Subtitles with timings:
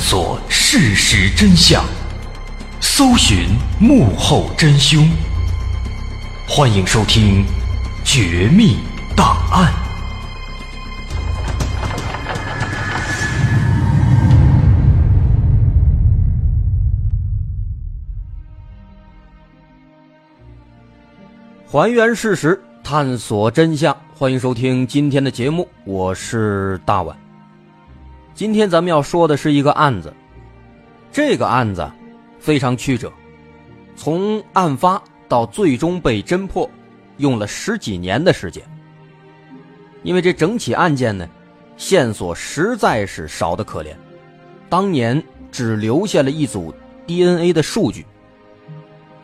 [0.00, 1.84] 索事实真相，
[2.80, 5.06] 搜寻幕后真凶。
[6.48, 7.44] 欢迎收听
[8.02, 8.78] 《绝密
[9.14, 9.70] 档案》。
[21.70, 23.94] 还原事实，探索真相。
[24.14, 27.29] 欢迎收听今天的节目，我是大碗。
[28.40, 30.10] 今天咱们要说的是一个案子，
[31.12, 31.86] 这个案子
[32.38, 33.12] 非常曲折，
[33.94, 36.66] 从案发到最终被侦破，
[37.18, 38.64] 用了十几年的时间。
[40.02, 41.28] 因为这整起案件呢，
[41.76, 43.94] 线索实在是少得可怜，
[44.70, 46.74] 当年只留下了一组
[47.06, 48.06] DNA 的数据，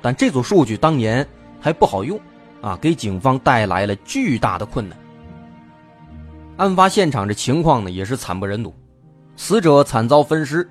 [0.02, 1.26] 但这组数据当年
[1.58, 2.20] 还不好用，
[2.60, 4.98] 啊，给警方带来了巨大的困难。
[6.58, 8.74] 案发现场这情况呢，也是惨不忍睹。
[9.36, 10.68] 死者惨遭分尸，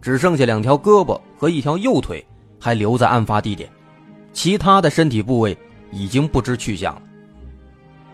[0.00, 2.26] 只剩下两条胳膊和一条右腿
[2.58, 3.70] 还留在案发地点，
[4.32, 5.56] 其他的身体部位
[5.92, 7.02] 已经不知去向了。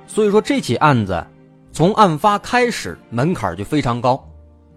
[0.07, 1.25] 所以说，这起案子
[1.73, 4.23] 从案发开始门槛就非常高，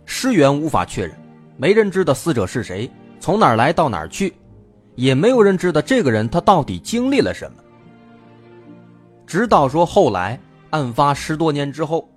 [0.05, 1.17] 尸源无法确认，
[1.57, 4.33] 没人知道死者是谁，从哪儿来到哪儿去，
[4.93, 7.57] 也没有人知道这个人他到底经历了什么。
[9.25, 12.07] 直到说后来案发十多年之后，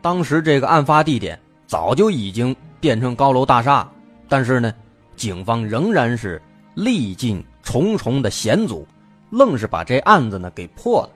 [0.00, 1.38] 当时这个案发地点。
[1.66, 3.90] 早就已经变成高楼大厦，
[4.28, 4.72] 但是呢，
[5.16, 6.40] 警方仍然是
[6.74, 8.86] 历尽重重的险阻，
[9.30, 11.10] 愣是把这案子呢给破了。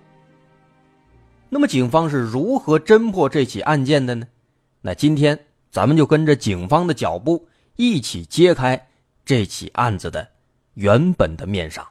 [1.48, 4.26] 那么，警方是如何侦破这起案件的呢？
[4.80, 5.38] 那今天
[5.70, 7.46] 咱们就跟着警方的脚步，
[7.76, 8.88] 一起揭开
[9.24, 10.26] 这起案子的
[10.74, 11.88] 原本的面纱。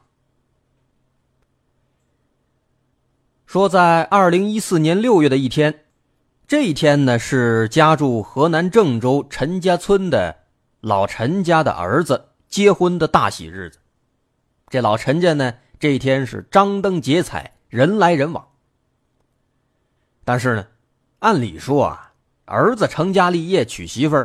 [3.46, 5.84] 说，在二零一四年六月的一天。
[6.50, 10.34] 这一天呢，是家住河南郑州陈家村的
[10.80, 13.78] 老陈家的儿子结婚的大喜日子。
[14.68, 18.44] 这老陈家呢，这一天是张灯结彩，人来人往。
[20.24, 20.66] 但是呢，
[21.20, 22.12] 按理说啊，
[22.46, 24.16] 儿子成家立业娶媳妇，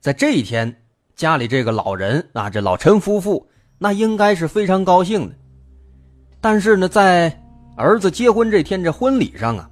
[0.00, 0.82] 在这一天，
[1.14, 3.48] 家里这个老人啊，这老陈夫妇
[3.78, 5.34] 那应该是非常高兴的。
[6.40, 7.40] 但是呢，在
[7.76, 9.70] 儿子结婚这天，这婚礼上啊，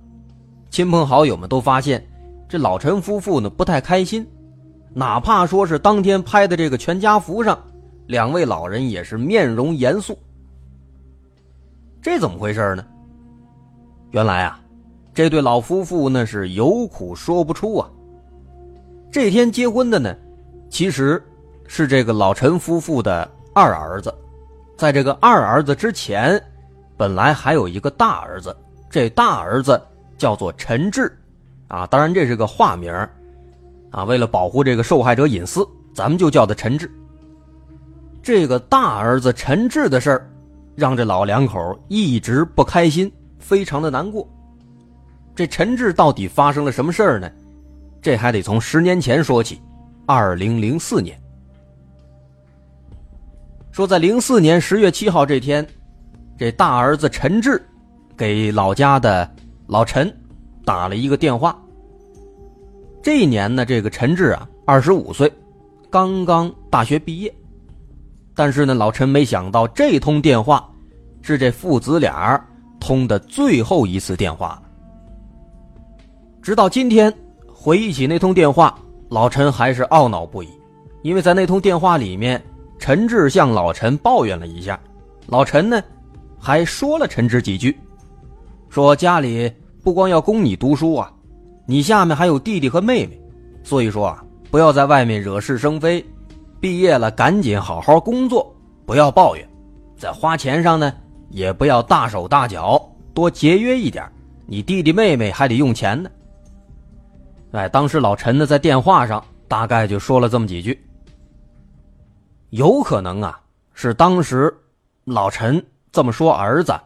[0.70, 2.06] 亲朋好友们都发现
[2.48, 4.26] 这老陈夫妇呢不太开心，
[4.92, 7.58] 哪怕说是当天拍的这个全家福上，
[8.06, 10.18] 两位老人也是面容严肃。
[12.02, 12.84] 这怎么回事呢？
[14.10, 14.60] 原来啊，
[15.14, 17.90] 这对老夫妇那是有苦说不出啊。
[19.10, 20.14] 这天结婚的呢，
[20.69, 21.22] 其实
[21.66, 24.14] 是这个老陈夫妇的二儿子，
[24.76, 26.40] 在这个二儿子之前。
[26.98, 28.56] 本来还有一个大儿子，
[28.88, 29.78] 这大儿子
[30.16, 31.10] 叫做陈志，
[31.68, 32.92] 啊，当然这是个化名
[33.90, 36.90] 啊，为了保护这个受害者隐私，咱们就叫他陈志。
[38.22, 40.30] 这个大儿子陈志的事儿，
[40.74, 44.28] 让这老两口一直不开心，非常的难过。
[45.34, 47.30] 这陈志到底发生了什么事儿呢？
[48.02, 49.60] 这还得从十年前说起，
[50.06, 51.20] 二零零四年，
[53.70, 55.66] 说在零四年十月七号这天。
[56.38, 57.64] 这大儿子陈志，
[58.14, 59.26] 给老家的
[59.66, 60.12] 老陈
[60.64, 61.56] 打了一个电话。
[63.02, 65.32] 这一年呢，这个陈志啊，二十五岁，
[65.90, 67.32] 刚刚大学毕业。
[68.34, 70.68] 但是呢，老陈没想到这通电话
[71.22, 72.40] 是这父子俩
[72.78, 74.62] 通的最后一次电话。
[76.42, 77.12] 直到今天，
[77.46, 78.78] 回忆起那通电话，
[79.08, 80.48] 老陈还是懊恼不已，
[81.02, 82.42] 因为在那通电话里面，
[82.78, 84.78] 陈志向老陈抱怨了一下，
[85.26, 85.82] 老陈呢。
[86.38, 87.76] 还说了陈志几句，
[88.76, 89.50] 说家里
[89.82, 91.11] 不光要供你读书啊，
[91.64, 93.19] 你下面还有弟弟和妹妹，
[93.64, 96.05] 所以说啊，不要在外面惹是生非，
[96.61, 99.49] 毕业了赶紧好好工作，不要抱怨，
[99.96, 100.93] 在花钱上呢
[101.31, 102.78] 也不要大手大脚，
[103.14, 104.06] 多节约一点，
[104.44, 106.11] 你弟弟妹妹还得用钱呢。
[107.52, 110.79] 哎，当时老陈呢在电话上大概就说了这么几句，
[112.50, 113.40] 有可能啊
[113.72, 114.55] 是当时
[115.06, 115.64] 老陈。
[115.90, 116.79] 这么说，儿子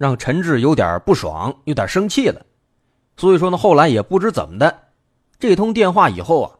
[0.00, 2.46] 让陈志有点不爽，有点生气了。
[3.18, 4.84] 所以说呢，后来也不知怎么的，
[5.38, 6.56] 这通电话以后啊，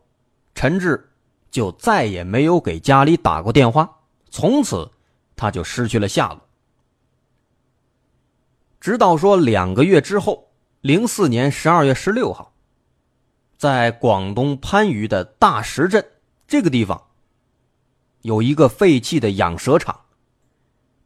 [0.54, 1.10] 陈志
[1.50, 3.90] 就再也没有给家里打过电话，
[4.28, 4.90] 从此
[5.36, 6.40] 他就失去了下落。
[8.78, 10.50] 直到说两个月之后，
[10.82, 12.52] 零四年十二月十六号，
[13.56, 16.04] 在广东番禺的大石镇
[16.46, 17.02] 这个地方，
[18.20, 19.98] 有一个废弃的养蛇场。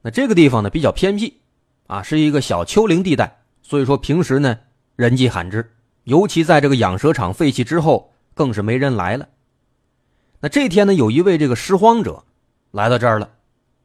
[0.02, 1.40] 那这个地方呢比较偏僻，
[1.86, 4.58] 啊，是一个小丘陵地带，所以说平时呢
[4.96, 5.70] 人迹罕至，
[6.04, 9.28] 尤其在这个养蛇场废弃之后，更是没人来了。
[10.40, 12.24] 那这天呢，有一位这个拾荒者
[12.70, 13.30] 来到这儿了，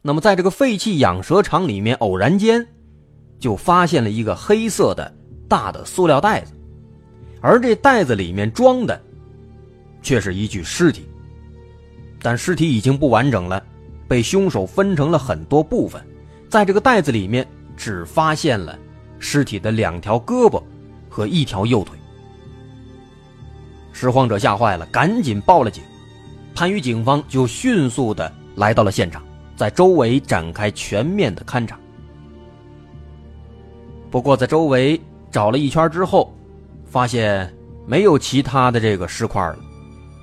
[0.02, 2.66] 那么在这个废弃养蛇场里面，偶然间
[3.40, 5.14] 就发现了一个黑色的
[5.48, 6.54] 大的塑料袋子，
[7.42, 9.02] 而这袋子里面装的
[10.02, 11.08] 却是一具尸体，
[12.22, 13.64] 但尸体已经不完整了。
[14.08, 16.04] 被凶手分成了很多部分，
[16.50, 17.48] 在这个袋子里面
[17.80, 18.78] 只发现了
[19.20, 20.62] 尸体的两条胳膊
[21.10, 21.98] 和一条右腿。
[23.94, 25.82] 拾荒者吓坏了，赶紧报了警。
[26.54, 29.24] 番禺警方就迅速的来到了现场，
[29.56, 31.80] 在周围展开全面的勘查。
[34.12, 35.00] 不过在周围
[35.32, 36.36] 找了一圈之后，
[36.86, 37.50] 发现
[37.88, 39.58] 没有其他的这个尸块了，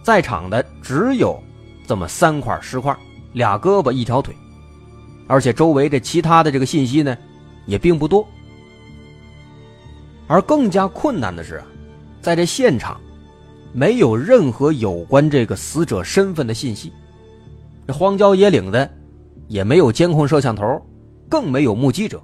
[0.03, 1.43] 在场的只有
[1.87, 2.95] 这么三块尸块。
[3.33, 4.35] 俩胳膊一条腿，
[5.27, 7.15] 而且周围这其他的这个信息呢，
[7.67, 8.27] 也并不多。
[10.27, 11.63] 而更加困难的是，
[12.21, 13.01] 在这现场，
[13.73, 16.93] 没有任何有关这个死者身份的信息。
[17.87, 18.91] 这荒郊野岭的，
[19.47, 20.85] 也没有监控摄像头，
[21.29, 22.21] 更没有目击者。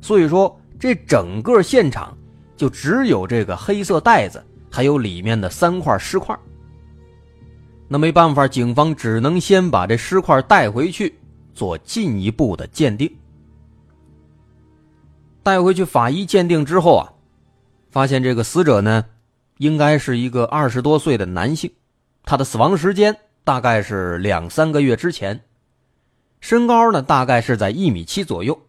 [0.00, 2.16] 所以说，这整个现场
[2.56, 6.34] 就只有这个黑色袋子，还有里面的三块尸块。
[7.86, 11.14] 那没办法，警方只能先把这尸块带回去
[11.52, 13.10] 做进一步的鉴定。
[15.48, 17.08] 带回去法医鉴定之后啊，
[17.90, 19.06] 发现这个死者呢，
[19.56, 21.72] 应该是一个二十多岁的男性，
[22.22, 25.40] 他的死亡时间大概是两三个月之前，
[26.38, 28.60] 身高呢大概是在一米七左右。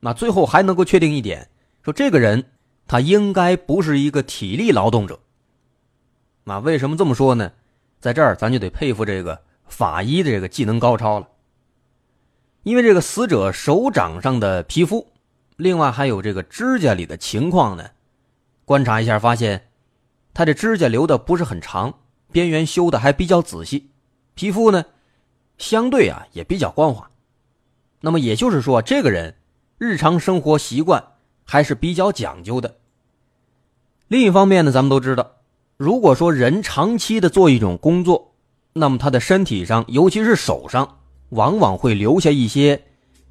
[0.00, 1.46] 那最后还能够确定一点，
[1.82, 2.42] 说这个人
[2.86, 5.20] 他应该不是一个体力劳动者。
[6.44, 7.52] 那为什么这么说呢？
[8.00, 11.28] 在这儿，咱就得佩服这个法医的这个技能高超了。
[12.62, 15.06] 因为这个死者手掌上的皮肤，
[15.56, 17.90] 另外还有这个指甲里的情况呢，
[18.64, 19.68] 观察一下发现，
[20.32, 21.94] 他这指甲留的不是很长，
[22.32, 23.90] 边缘修的还比较仔细，
[24.34, 24.84] 皮肤呢，
[25.58, 27.08] 相对啊也比较光滑。
[28.00, 29.36] 那么也就是说，这个人
[29.78, 31.12] 日常生活习惯
[31.44, 32.78] 还是比较讲究的。
[34.08, 35.36] 另一方面呢，咱们都知道。
[35.76, 38.34] 如果说人长期的做一种工作，
[38.72, 40.98] 那么他的身体上，尤其是手上，
[41.30, 42.82] 往往会留下一些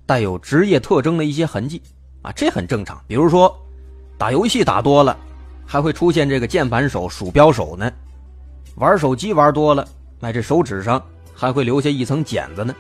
[0.06, 1.82] 带有职业特征的一些痕迹
[2.24, 3.00] 啊，这很正常。
[3.08, 3.56] 比如说，
[4.18, 5.16] 打游戏打多了，
[5.64, 7.88] 还会出现这个键盘手、鼠标手呢；
[8.76, 9.88] 玩手机玩多了，
[10.22, 11.00] 哎，这手指上
[11.36, 12.74] 还会留下一层茧子呢。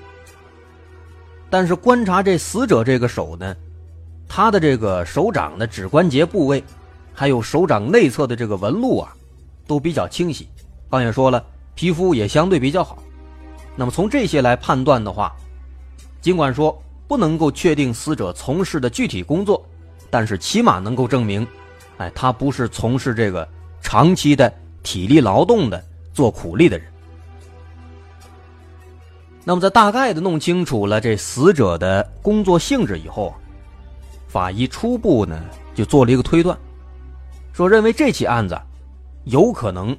[1.51, 3.55] 但是观察这死者这个手呢，
[4.27, 6.63] 他的这个手掌的指关节部位，
[7.13, 9.13] 还有手掌内侧的这个纹路啊，
[9.67, 10.49] 都比较清晰。
[10.89, 11.43] 刚也说了。
[11.75, 12.99] 皮肤也相对比较好，
[13.75, 15.35] 那么从这些来判断的话，
[16.21, 19.63] 尽管说不能够确定死者从事的具体工作，
[20.09, 21.47] 但是起码能够证明，
[21.97, 23.47] 哎，他不是从事这个
[23.81, 25.83] 长期的体力劳动的
[26.13, 26.87] 做苦力的人。
[29.43, 33.33] 那么在大概的弄清楚了这死者的工作性质以后，
[34.27, 35.43] 法医初步呢
[35.75, 36.57] 就做了一个推断，
[37.51, 38.59] 说认为这起案子
[39.25, 39.95] 有可能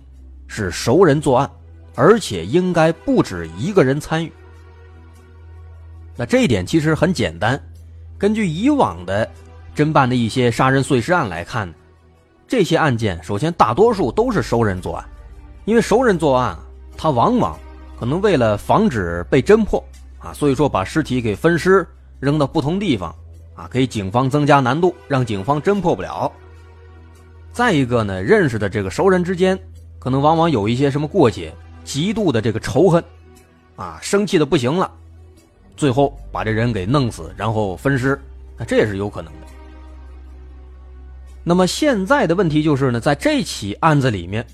[0.47, 1.51] 是熟人作案。
[1.97, 4.33] 而且应该不止一个人参与。
[6.17, 7.61] 那这一点其实很简单，
[8.17, 9.29] 根据以往的
[9.75, 11.73] 侦办的一些杀人碎尸案来看，
[12.47, 15.05] 这些案件首先大多数都是熟人作案，
[15.65, 16.57] 因为熟人作案，
[16.97, 17.59] 他往往
[17.99, 19.83] 可能为了防止被侦破
[20.19, 21.87] 啊，所以说把尸体给分尸
[22.21, 23.15] 扔到不同地方
[23.55, 26.31] 啊，给警方增加难度，让警方侦破不了。
[27.53, 29.59] 再一个呢，认识的这个熟人之间，
[29.99, 31.53] 可能往往有一些什么过节。
[31.85, 33.05] 极度的这个仇恨，
[33.77, 34.91] 啊，生气的不行了，
[35.77, 38.21] 最后把这人给弄死，然后分尸，
[38.57, 39.47] 那这也是有可能的。
[41.43, 44.47] 那么现在的问题就是呢，在这起案子里面，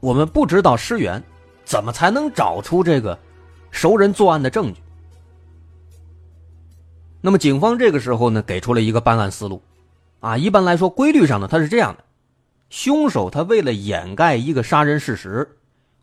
[0.00, 1.22] 我们不知道尸源，
[1.64, 3.18] 怎么才能找出这个
[3.70, 4.80] 熟人作案的证据？
[7.20, 9.62] 那么警方这个时候呢，给出了一个办案思路，
[10.20, 12.04] 啊，一般来说规律上呢，它是这样的：
[12.70, 15.48] 凶手他为了掩盖一个杀人事实。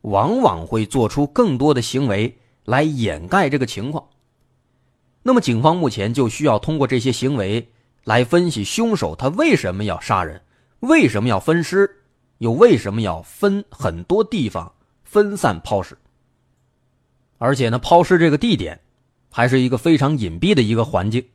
[0.02, 4.06] 往往会做出更多的行为来掩盖这个情况。
[5.24, 7.72] 那么，警方目前就需要通过这些行为
[8.04, 10.42] 来分析凶手他为什么要杀人，
[10.82, 12.04] 为什么要分尸，
[12.40, 15.98] 又为什么要分很多地方分散抛尸。
[17.38, 18.82] 而且呢，抛尸这个地点
[19.32, 21.26] 还是一个非常隐蔽的一个环境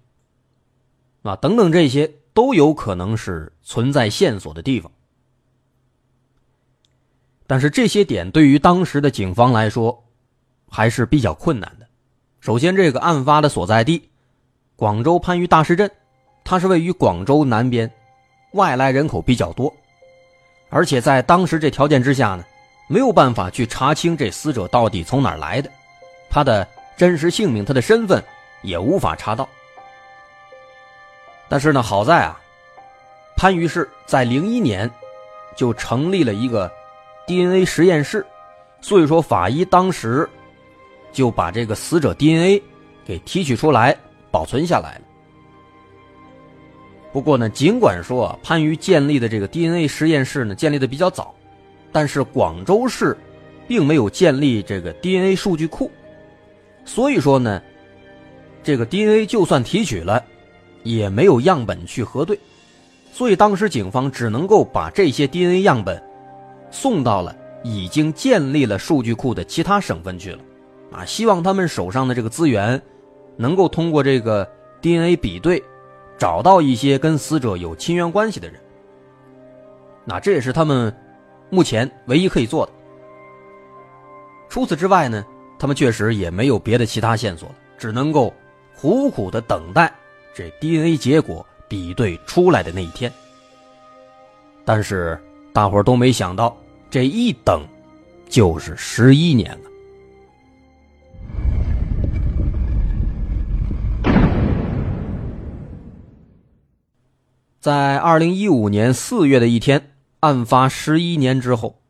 [1.23, 4.92] 啊，等等，这些都有可能是存在线索的地方。
[7.47, 10.04] 但是这些点对于当时的警方来说，
[10.68, 11.88] 还是比较困难的。
[12.40, 14.09] 首先，这个案发的所在地，
[14.76, 15.90] 广州番禺大市镇，
[16.45, 17.90] 它是位于广州南边，
[18.52, 19.73] 外来人口比较多，
[20.71, 22.45] 而且在当时这条件之下呢，
[22.88, 25.71] 没有办法去查清这死者到底从哪儿来的，
[26.30, 26.66] 他的
[26.97, 28.23] 真实姓名、他的身份
[28.62, 29.49] 也无法查到。
[31.49, 32.40] 但是呢，好在啊，
[33.37, 34.90] 番禺市在零一年
[35.57, 36.71] 就成立了一个。
[37.26, 38.25] DNA 实验室，
[38.80, 40.26] 所以说法医当时
[41.12, 42.62] 就把这个死者 DNA
[43.05, 43.97] 给提取出来
[44.31, 45.03] 保存下来了。
[47.12, 51.35] 不过呢，尽管说番禺建立的这个 DNA 实验室呢建立的比较早，
[51.91, 53.17] 但是广州市
[53.67, 55.91] 并没有建立这个 DNA 数据库，
[56.85, 57.62] 所以说呢，
[58.62, 60.23] 这个 DNA 就算提取了，
[60.83, 62.38] 也没有样本去核对，
[63.12, 66.00] 所以当时警方只能够把这些 DNA 样本。
[66.71, 67.35] 送到了
[67.65, 70.38] 已经建立了数据库的其他省份去了，
[70.92, 72.80] 啊，希望他们手上的这个资源，
[73.37, 74.49] 能够通过这个
[74.80, 75.62] DNA 比对，
[76.16, 78.61] 找到一些跟死者有亲缘关系的人。
[80.04, 80.95] 那这也是他们
[81.50, 82.73] 目前唯一可以做的。
[84.49, 85.25] 除此之外呢，
[85.59, 88.33] 他们确实也没有别的其他线索了，只能够
[88.80, 89.92] 苦苦的等待
[90.35, 93.12] 这 DNA 结果比对出来的那一天。
[94.64, 95.18] 但是。
[95.50, 96.57] 大伙都没想到，
[96.88, 97.66] 这一等
[98.28, 99.67] 就是十一年了。
[107.61, 111.81] 在二零一五年四月的一天，案发十一年之后，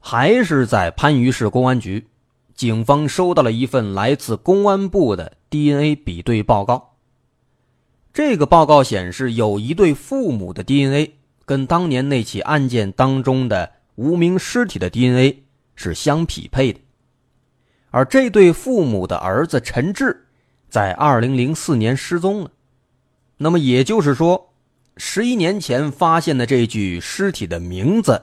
[0.00, 2.08] 还是在番禺市公安局，
[2.54, 6.96] 警方收到了一份来自公安部的 DNA 比对报告。
[8.12, 11.14] 这个报告显示，有一对父母的 DNA。
[11.44, 15.42] 跟当年那起案件当中的无名尸体的 DNA
[15.74, 16.78] 是相匹配的，
[17.90, 20.28] 而这对父母的儿子陈志，
[20.70, 22.50] 在2004年失踪了。
[23.38, 24.51] 那么也就是说，
[24.96, 28.22] 十一年前发现的这具尸体的名字，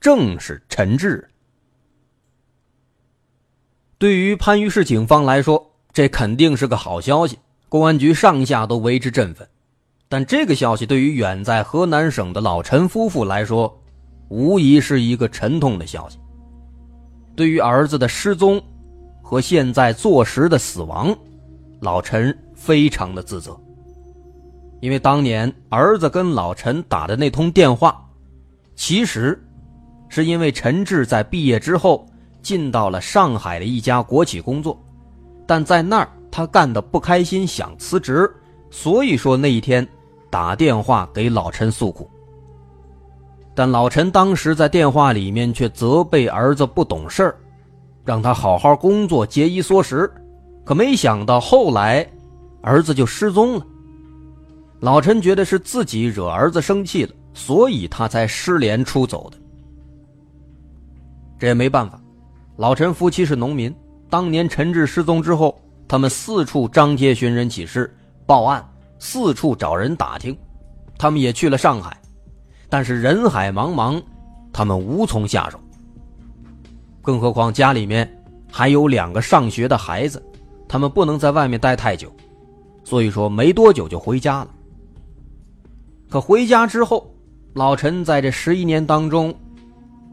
[0.00, 1.28] 正是陈志。
[3.96, 9.48] 对于番禺市警方来说，这肯定是个好消息，公安局上下都为之振奋。
[10.08, 13.82] 但这个消息对于远在河南省的老陈夫妇来说，
[14.28, 16.18] 无疑是一个沉痛的消息。
[17.34, 18.62] 对于儿子的失踪
[19.22, 21.16] 和现在坐实的死亡，
[21.80, 23.58] 老陈非常的自责。
[24.84, 28.06] 因为当年儿子跟老陈打的那通电话，
[28.76, 29.42] 其实
[30.10, 32.06] 是因为陈志在毕业之后
[32.42, 34.78] 进到了上海的一家国企工作，
[35.46, 38.30] 但在那儿他干的不开心，想辞职，
[38.70, 39.88] 所以说那一天
[40.28, 42.06] 打电话给老陈诉苦。
[43.54, 47.36] 但老陈当时在电话里面却责备儿子不懂事儿，
[48.04, 50.12] 让他好好工作，节衣缩食。
[50.62, 52.06] 可没想到后来，
[52.60, 53.66] 儿子就失踪了。
[54.84, 59.38] 老陈觉得是自己惹儿子生气了，所以他才失联出走的。
[61.38, 61.98] 这也没办法，
[62.56, 63.74] 老陈夫妻是农民，
[64.10, 68.62] 当年陈志失踪之后，他们四处张贴寻人启事、报案，
[68.98, 70.36] 四处找人打听，
[70.98, 71.98] 他们也去了上海。
[72.68, 74.02] 但是人海茫茫，
[74.52, 75.58] 他们无从下手。
[77.00, 78.22] 更何况家里面
[78.52, 80.22] 还有两个上学的孩子，
[80.68, 82.14] 他们不能在外面待太久，
[82.84, 84.50] 所以说没多久就回家了。
[86.14, 87.12] 可回家之后，
[87.54, 89.34] 老陈在这十一年当中，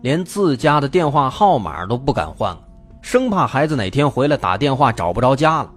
[0.02, 2.64] 连自家的电话号码都不敢换了，
[3.04, 5.72] 生怕孩子哪天回来打电话找不着家了。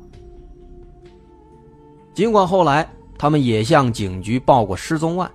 [2.14, 2.88] 尽管后来
[3.19, 5.31] 他们也向警局报过失踪案。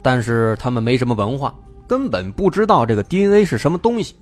[0.00, 1.54] 但是他们没什么文化，
[1.86, 4.14] 根本不知道这个 DNA 是什么东西，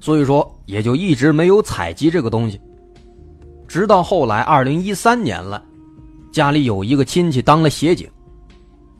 [0.00, 2.60] 所以说也就一直没有采集这个东西。
[3.68, 5.62] 直到后来，二零一三年了，
[6.32, 8.10] 家里有一个亲戚当了协警，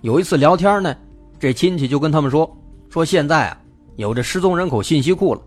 [0.03, 0.95] 有一次聊天呢，
[1.39, 2.57] 这亲戚就跟他们说，
[2.91, 3.59] 说现在啊
[3.97, 5.41] 有这失踪人口信息库了，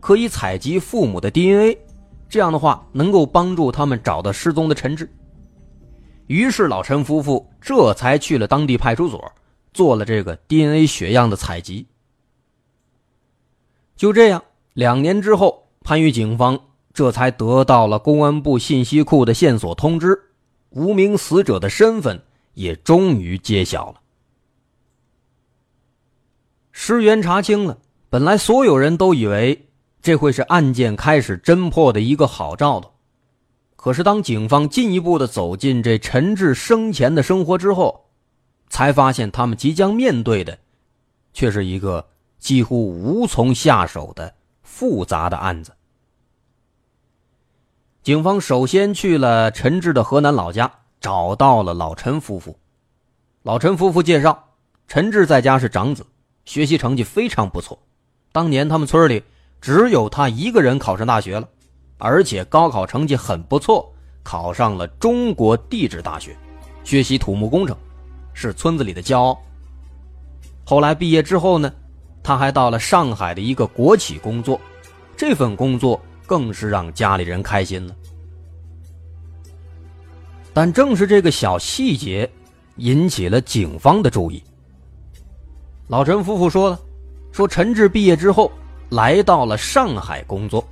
[0.00, 1.78] 可以采集父母的 DNA，
[2.28, 5.08] 这样的话能够帮助他们找到失踪的陈志。
[6.26, 9.32] 于是老陈夫妇这才去了当地派出所。
[9.72, 11.86] 做了这个 DNA 血样的采集，
[13.94, 16.58] 就这样，两年之后，番禺警方
[16.92, 20.20] 这才得到了公安部信息库的线索通知，
[20.70, 22.20] 无名死者的身份
[22.60, 24.00] 也终于揭晓了。
[26.70, 27.78] 尸源查清了，
[28.10, 29.68] 本来所有人都以为
[30.02, 32.92] 这会是案件开始侦破的一个好兆头，
[33.76, 38.10] 可是当警方进一步的走进这陈志生前的生活之后，
[38.68, 40.58] 才发现，他们即将面对的，
[41.32, 45.72] 却是一个几乎无从下手的复杂的案子。
[48.02, 52.58] 警方首先去了陈志的河南老家，找到了老陈夫妇。
[53.42, 54.44] 老陈夫妇介绍，
[54.86, 56.06] 陈志在家是长子，
[56.44, 57.78] 学习成绩非常不错。
[58.32, 59.22] 当年他们村里
[59.60, 61.48] 只有他一个人考上大学了，
[61.98, 66.36] 而且高考成绩很不错，考上了中国地质大学，
[66.84, 67.76] 学习土木工程。
[68.32, 69.38] 是村子里的骄傲。
[70.64, 71.70] 后来毕业之后呢，
[72.22, 74.58] 他还到了上海的一个国企工作，
[75.16, 77.94] 这份工作更是让家里人开心了。
[80.52, 82.28] 但正是这个小细节，
[82.76, 84.42] 引起了警方的注意。
[85.88, 86.80] 老陈夫妇说了，
[87.32, 88.50] 说陈志毕业之后
[88.90, 90.66] 来到了上海工作，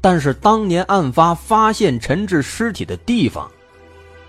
[0.00, 3.50] 但是当年案发发现陈志尸体的地方，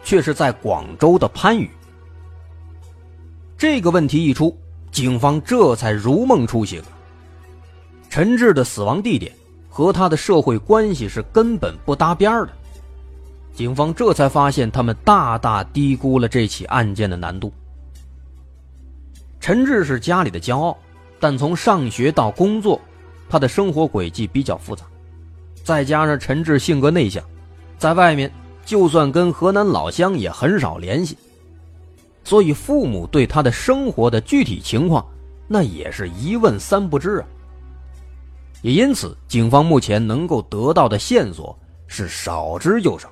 [0.04, 1.70] 却是在广州的番禺。
[3.58, 4.58] 这个问题一出，
[4.92, 6.82] 警方这才如梦初醒。
[8.10, 9.32] 陈志的死亡地点
[9.70, 12.50] 和他的社会关系是根本不搭边的，
[13.56, 17.52] 警方这才发现他们大大低估了这起案件的难度。
[19.40, 20.78] 陈志是家里的骄傲，
[21.22, 22.82] 但从上学到工作，
[23.30, 24.84] 他的生活轨迹比较复杂，
[25.64, 27.24] 再加上陈志性格内向，
[27.78, 28.30] 在外面
[28.66, 31.18] 就算跟河南老乡也很少联系。
[32.26, 35.06] 所以，父母对他的生活的具体情况，
[35.48, 37.28] 那也是一问三不知啊。
[38.64, 43.08] 也因此，警方目前能够得到的线索是少之又少。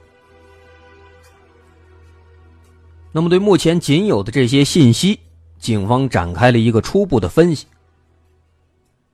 [3.15, 5.19] 那么，对目前仅有的这些信息，
[5.59, 7.67] 警方展开了一个初步的分析。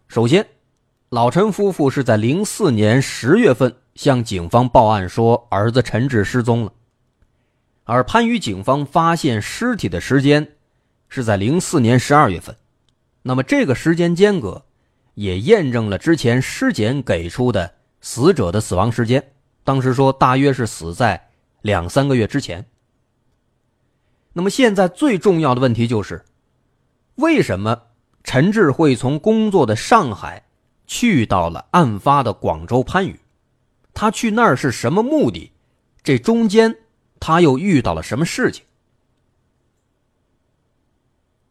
[0.08, 0.48] 首先，
[1.10, 6.72] 老陈夫妇是在零四年十月份向警方报案说儿子陈志失踪了。
[7.84, 10.48] 而番禺警方发现尸体的时间
[11.10, 12.56] 是在零四年十二月份，
[13.22, 14.64] 那么这个时间间隔
[15.16, 19.22] 也验证了之前尸检给出的死者的死亡时间，
[19.66, 21.30] 当时说大约是死在
[21.64, 22.66] 两三个月之前。
[24.34, 26.24] 那么现在最重要的问题就是，
[27.15, 27.82] 为什么
[28.24, 30.44] 陈志会从工作的上海
[30.86, 33.20] 去到了案发的广州番禺？
[33.94, 35.52] 他去那儿是什么目的？
[36.04, 36.76] 这中间？
[37.20, 38.63] 他又遇到了什么事情？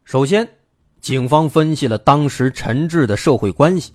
[0.03, 0.49] 首先，
[0.99, 3.93] 警方分析了当时陈志的社会关系。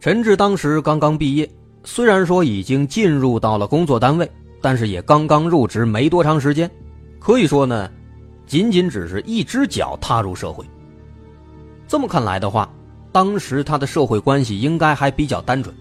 [0.00, 1.48] 陈志当时刚刚毕业，
[1.84, 4.28] 虽然说已经进入到了工作单位，
[4.60, 6.68] 但是也刚刚入职没多长时间，
[7.22, 7.88] 可以说呢，
[8.48, 10.64] 仅仅只是一只脚踏入社会。
[11.86, 12.68] 这么看来的话，
[13.12, 15.72] 当时他的社会关系应该还比较单纯，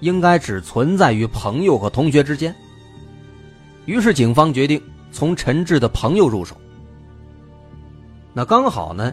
[0.00, 2.54] 应该只存在于朋友和同学之间。
[3.86, 4.78] 于是警方决定
[5.10, 6.54] 从陈志的朋友入手。
[8.34, 9.10] 那刚好呢，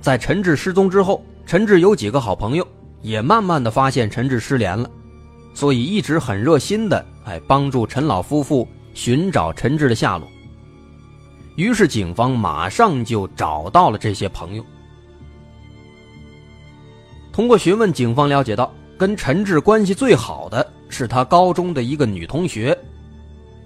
[0.00, 2.64] 在陈志失踪之后，陈志有几个好朋友
[3.02, 4.88] 也慢慢的发现陈志失联了，
[5.52, 10.28] 所以一直很热心的哎帮助陈老夫妇寻找陈志的下落。
[11.56, 14.64] 于是警方马上就找到了这些朋友。
[17.32, 22.76] 通过询问，警方了解到，跟陈志关系最好的是他高中的一个女同学，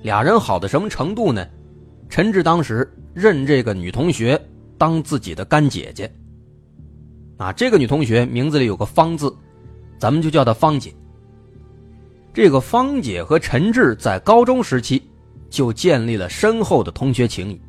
[0.02, 1.46] 俩人好的什么程度呢？
[2.08, 4.40] 陈志当时认这个女同学
[4.78, 6.10] 当自己的干姐姐。
[7.36, 9.34] 啊，这个女同学名字里有个“方”字，
[9.98, 10.92] 咱们就叫她方姐。
[12.32, 15.02] 这个方姐和陈志在高中时期
[15.50, 17.60] 就建立了深厚的同学情谊。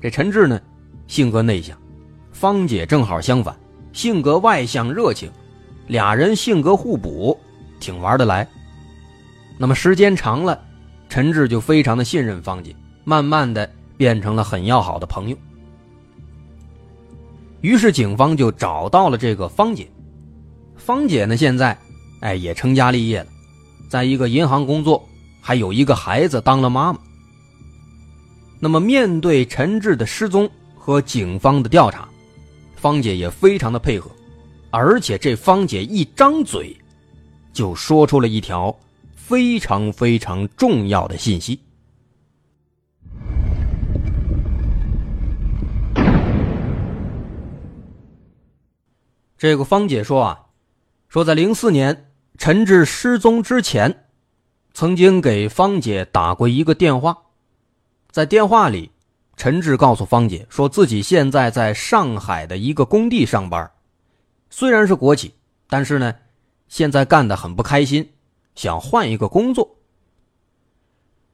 [0.00, 0.60] 这陈志呢，
[1.06, 1.76] 性格内向，
[2.32, 3.54] 方姐正好相反。
[3.92, 5.28] 性格外向热情，
[5.88, 7.36] 俩人性格互补，
[7.80, 8.46] 挺玩得来。
[9.58, 10.58] 那么时间长了，
[11.08, 15.36] 陈志就非常的信任方姐，慢慢的变成了很要好的朋友。
[17.60, 19.86] 于是警方就找到了这个方姐。
[20.76, 21.76] 方姐呢，现在
[22.20, 23.26] 哎也成家立业了，
[23.88, 25.06] 在一个银行工作，
[25.42, 26.98] 还有一个孩子当了妈妈。
[28.60, 32.08] 那么面对陈志的失踪和警方的调查。
[32.76, 34.10] 芳姐也非常的配合，
[34.70, 36.74] 而且这芳姐一张嘴，
[37.52, 38.74] 就说出了一条
[39.14, 41.60] 非常非常重要的信息。
[49.36, 50.40] 这个芳姐说啊，
[51.08, 54.04] 说在零四年陈志失踪之前，
[54.72, 57.16] 曾经给芳姐打过一个电话，
[58.10, 58.90] 在电话里。
[59.36, 63.70] 陈志告诉芳姐，说自己现在在上海的一个工地上班，
[64.50, 65.32] 虽然是国企，
[65.66, 66.14] 但是呢，
[66.68, 68.06] 现在干的很不开心，
[68.54, 69.66] 想换一个工作。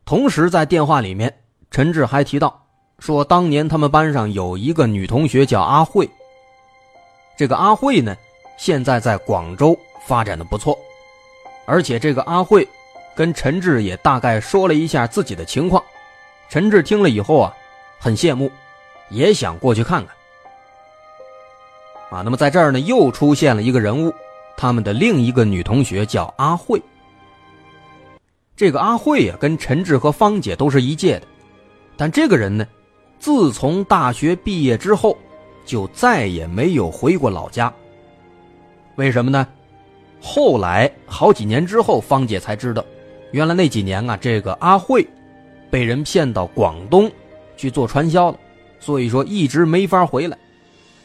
[0.04, 1.36] 同时，在电话里面，
[1.68, 2.64] 陈志还提到，
[3.00, 6.08] 说当年他们班上有一个女同学叫阿慧。
[7.36, 8.14] 这个阿慧呢，
[8.56, 10.78] 现在在广州发展的不错，
[11.66, 12.68] 而且这个阿慧
[13.16, 15.82] 跟陈志也大概说了一下自己的情况。
[16.48, 17.52] 陈志听了以后啊。
[17.98, 18.52] 很羡慕，
[19.08, 20.14] 也想过去看看。
[22.10, 24.12] 啊，那么在这儿呢，又出现了一个人物，
[24.54, 26.80] 他们的另一个女同学叫阿慧。
[28.54, 31.26] 这个阿慧呀，跟陈志和芳姐都是一届的，
[31.96, 32.66] 但这个人呢，
[33.18, 35.16] 自从大学毕业之后，
[35.64, 37.72] 就再也没有回过老家。
[38.96, 39.48] 为什么呢？
[40.20, 42.84] 后来好几年之后，芳姐才知道，
[43.32, 45.04] 原来那几年啊，这个阿慧
[45.70, 47.10] 被人骗到广东。
[47.58, 48.38] 去做传销了，
[48.78, 50.36] 所以说一直没法回来，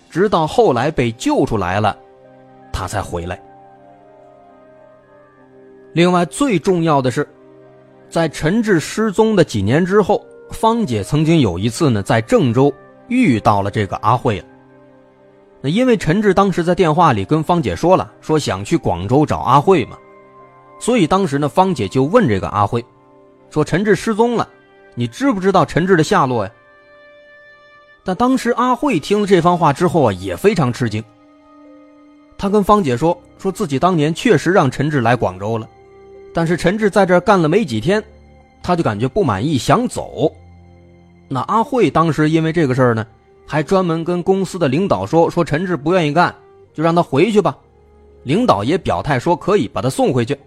[0.09, 1.97] 直到后来被救出来了，
[2.73, 3.41] 他才回来。
[5.93, 7.25] 另外最重要的是，
[8.09, 12.69] 在陈志失踪的几年之后，芳姐曾经有一次呢在郑州
[13.07, 14.45] 遇到了这个阿慧了。
[15.61, 19.97] 那因为陈志当时在电话里跟芳姐说了，说想去广州找阿慧嘛，
[20.81, 22.83] 所以当时呢芳姐就问这个阿慧，
[23.51, 24.49] 说陈志失踪了。
[24.93, 26.51] 你知不知道陈志的下落呀？
[28.03, 31.01] 但当时阿慧听了这番话之后啊，也非常吃惊。
[32.37, 35.69] 他跟芳姐说，说自己当年确实让陈志来广州了，
[36.33, 38.03] 但是陈志在这干了没几天，
[38.61, 40.29] 他就感觉不满意，想走。
[41.29, 43.07] 那阿慧当时因为这个事儿呢，
[43.47, 46.35] 还专门跟公司的领导说，说陈志不愿意干，
[46.73, 47.57] 就让他回去吧。
[48.23, 50.37] 领导也表态说可以把他送回去。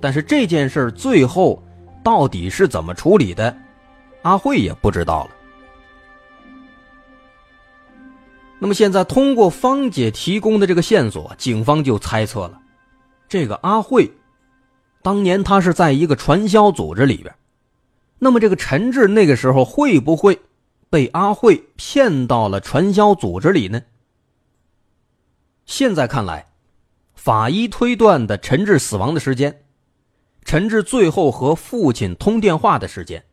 [0.00, 1.60] 但是这件事最后。
[2.02, 3.56] 到底是怎么处理的？
[4.22, 5.30] 阿慧也不知道了。
[8.58, 12.60] 那么现在通过芳姐提供的这个线索，警方就猜测了，
[13.28, 14.08] 这个阿慧，
[15.02, 17.34] 当年他是在一个传销组织里边，
[18.20, 20.40] 那么这个陈志那个时候会不会
[20.88, 23.82] 被阿慧骗到了传销组织里呢？
[25.66, 26.46] 现在看来，
[27.14, 29.64] 法医推断的陈志死亡的时间。
[30.44, 33.24] 陈志最后和父亲通电话的时间，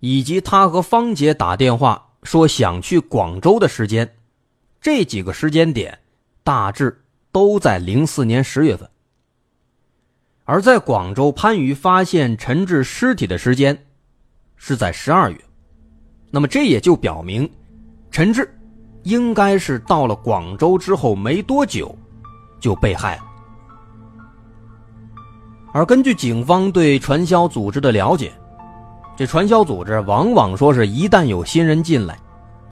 [0.00, 4.16] 以及他和芳姐打电话说想去广州的时间，
[4.80, 5.98] 这几个时间点
[6.42, 8.88] 大致都在零四年十月份。
[10.44, 13.86] 而在广州，番禺发现陈志尸体的时间
[14.56, 15.38] 是在十二月，
[16.30, 17.50] 那么这也就表明，
[18.10, 18.48] 陈志
[19.02, 21.94] 应该是到了广州之后没多久，
[22.60, 23.33] 就被害了。
[25.74, 28.32] 而根据警方对传销组织的了解，
[29.16, 32.16] 这传销组织往往说是一旦有新人进来，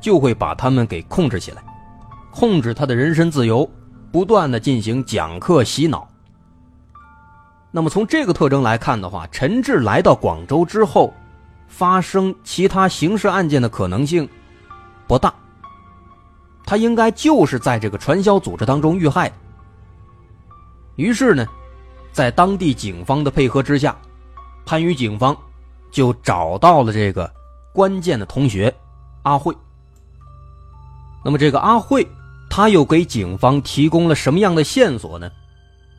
[0.01, 1.65] 就会把他们给控制起来，
[2.31, 3.69] 控制他的人身自由，
[4.13, 6.09] 不断的进行讲课洗脑。
[7.73, 11.13] 那么从这个特征来看的话，陈志来到广州之后，
[11.67, 14.29] 发生其他刑事案件的可能性
[15.09, 15.35] 不大。
[16.65, 19.35] 他应该就是在这个传销组织当中遇害的。
[20.95, 21.45] 于是呢。
[22.13, 23.97] 在当地警方的配合之下，
[24.67, 25.37] 番禺警方
[25.91, 27.31] 就找到了这个
[27.73, 28.73] 关键的同学
[29.23, 29.57] 阿慧。
[31.25, 32.07] 那么，这个阿慧，
[32.51, 35.31] 他又给警方提供了什么样的线索呢？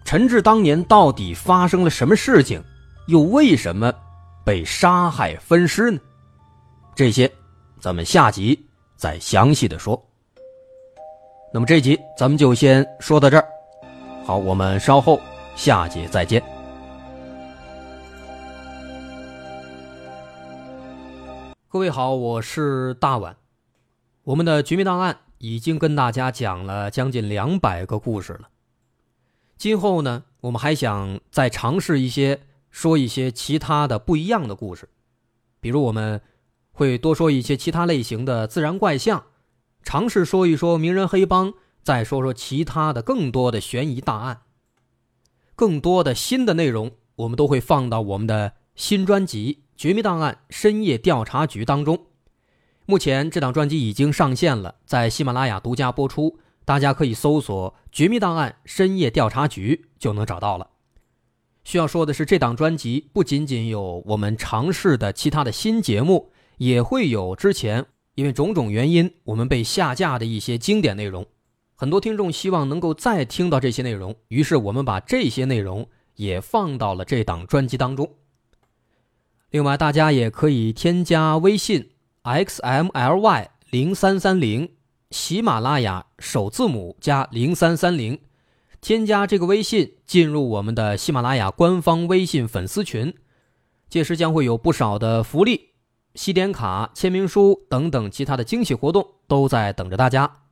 [0.06, 2.62] 陈志当年到底发生了什么事情？
[3.08, 3.93] 又为什么
[4.45, 5.99] 被杀害分尸呢？
[6.93, 7.32] 这些，
[7.80, 10.02] 咱们下集再详细的说。
[11.54, 13.45] 那么这集咱们就先说到这儿。
[14.26, 15.19] 好，我们稍后。
[15.56, 16.44] 下节再见。
[21.68, 23.38] 各位好，我是大碗。
[24.24, 28.50] 我们的《绝密档案》已经跟大家讲了将近两百个故事了。
[29.58, 34.89] 今后呢，我们还想再尝试一些，说一些其他的不一样的故事。
[35.60, 36.22] 比如，我们
[36.72, 39.26] 会多说一些其他类型的自然怪象，
[39.84, 44.42] 尝试说一说名人黑帮，再说说其他的更多的悬疑大案。
[45.63, 52.08] 更多的新的内容，我们都会放到我们的新专辑《绝密档案：深夜调查局》当中。
[52.86, 60.67] 目前这档专辑已经上线了，在喜马拉雅独家播出，大家可以搜索《绝密档案：深夜调查局》就能找到了。
[61.63, 71.26] 需要说的是，这档专辑不仅仅有我们尝试的其他的新节目，也会有之前因为种种原因我们被下架的一些经典内容。
[71.84, 78.10] 很多听众希望能够再听到这些内容，于是我们把这些内容也放到了这档专辑当中。
[79.50, 81.89] 另外，大家也可以添加微信
[82.24, 84.72] xmly 零三三零，
[85.12, 88.17] 喜马拉雅首字母加零三三零，
[88.80, 93.13] 添加这个微信进入我们的喜马拉雅官方微信粉丝群，
[93.89, 95.72] 届时将会有不少的福利、
[96.15, 100.42] 西点卡、签名书等等其他的惊喜活动都在等着大家。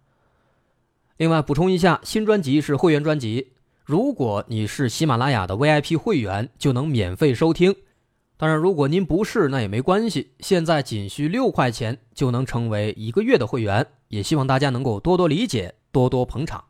[1.18, 3.52] 另外补充一下，新专辑是会员专辑，
[3.84, 7.76] 如果你是喜马拉雅的 VIP 会员，就能免费收听。
[8.38, 13.86] 当然，如果您不是，那也没关系，现在仅需六块钱就能成为一个月的会员。
[14.08, 16.64] 也希望大家能够多多理解，多多捧场。